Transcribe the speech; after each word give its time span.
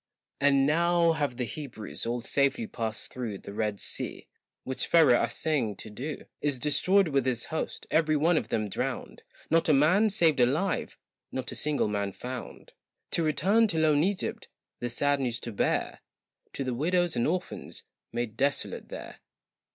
And 0.39 0.65
now 0.65 1.11
have 1.11 1.37
the 1.37 1.43
Hebrews 1.43 2.07
all 2.07 2.21
safely 2.21 2.65
passed 2.65 3.13
through 3.13 3.37
The 3.37 3.53
Red 3.53 3.79
Sea, 3.79 4.25
which 4.63 4.87
Pharaoh 4.87 5.21
assaying 5.21 5.75
to 5.75 5.91
do 5.91 6.25
Is 6.41 6.57
destroyed 6.57 7.09
with 7.09 7.27
his 7.27 7.45
host, 7.53 7.85
every 7.91 8.17
one 8.17 8.35
of 8.35 8.47
them 8.47 8.67
drowned, 8.67 9.21
Not 9.51 9.69
a 9.69 9.73
man 9.73 10.09
saved 10.09 10.39
alive, 10.39 10.97
not 11.31 11.51
a 11.51 11.55
single 11.55 11.87
man 11.87 12.13
found 12.13 12.73
To 13.11 13.21
return 13.21 13.67
to 13.67 13.77
lone 13.77 14.03
Egypt, 14.03 14.47
the 14.79 14.89
sad 14.89 15.19
news 15.19 15.39
to 15.41 15.51
bear 15.51 15.99
To 16.53 16.63
the 16.63 16.73
widows 16.73 17.15
and 17.15 17.27
orphans 17.27 17.83
made 18.11 18.35
desolate 18.35 18.89
there. 18.89 19.19